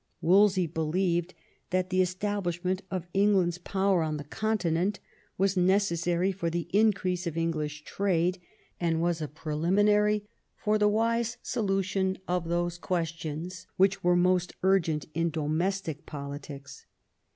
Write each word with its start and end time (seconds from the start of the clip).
Wolsey 0.19 0.65
believed 0.65 1.35
that 1.69 1.91
the 1.91 2.01
establishment 2.01 2.81
of 2.89 3.05
England's 3.13 3.59
power 3.59 4.01
on 4.01 4.17
the 4.17 4.23
Continent 4.23 4.99
was 5.37 5.55
necessary 5.55 6.31
for 6.31 6.49
the 6.49 6.67
increase 6.73 7.27
of 7.27 7.37
English 7.37 7.83
trade, 7.83 8.41
and 8.79 8.99
was 8.99 9.21
a 9.21 9.27
preliminary 9.27 10.25
for 10.55 10.79
the 10.79 10.89
wise 10.89 11.37
solution 11.43 12.17
of 12.27 12.49
those 12.49 12.79
questions 12.79 13.67
which 13.77 13.97
218 14.01 14.21
THOMAS 14.23 14.29
WOLSEY 14.31 14.47
chap. 14.47 14.55
were 14.63 14.69
most 14.71 14.75
urgent 14.75 15.05
in 15.13 15.29
domestic 15.29 16.05
politics. 16.07 16.87